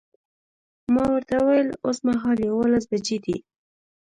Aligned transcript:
ما 0.93 1.05
ورته 1.13 1.35
وویل 1.39 1.69
اوسمهال 1.85 2.37
یوولس 2.49 2.85
بجې 2.91 3.17
دي. 3.25 3.37